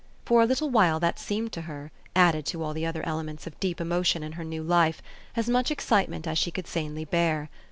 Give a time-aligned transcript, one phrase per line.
[0.25, 3.59] For a little while that seemed to her, added to ah* the other elements of
[3.59, 4.99] deep emotion in her new life,
[5.35, 7.51] as much excitement as she could sanely bear.